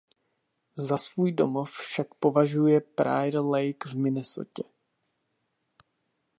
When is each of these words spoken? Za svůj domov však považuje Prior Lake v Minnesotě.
Za 0.77 0.97
svůj 0.97 1.31
domov 1.31 1.71
však 1.71 2.07
považuje 2.13 2.81
Prior 2.81 3.45
Lake 3.45 3.89
v 3.89 3.93
Minnesotě. 3.95 4.63